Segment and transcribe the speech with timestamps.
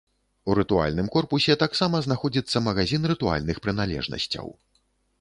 [0.49, 4.47] У рытуальным корпусе таксама знаходзіцца магазін рытуальных прыналежнасцяў.